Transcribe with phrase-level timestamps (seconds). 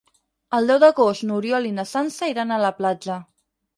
[0.59, 3.19] El deu d'agost n'Oriol i na Sança iran a la platja.